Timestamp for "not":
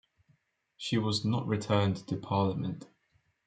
1.23-1.45